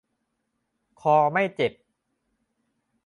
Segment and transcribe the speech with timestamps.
[1.01, 1.73] คอไม่เจ็บ